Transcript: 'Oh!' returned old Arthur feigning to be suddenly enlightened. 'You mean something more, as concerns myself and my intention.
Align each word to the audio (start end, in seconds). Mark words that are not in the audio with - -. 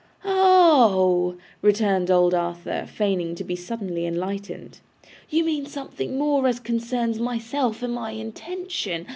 'Oh!' 0.25 1.37
returned 1.61 2.09
old 2.09 2.33
Arthur 2.33 2.87
feigning 2.91 3.35
to 3.35 3.43
be 3.43 3.55
suddenly 3.55 4.07
enlightened. 4.07 4.79
'You 5.29 5.43
mean 5.43 5.67
something 5.67 6.17
more, 6.17 6.47
as 6.47 6.59
concerns 6.59 7.19
myself 7.19 7.83
and 7.83 7.93
my 7.93 8.09
intention. 8.09 9.05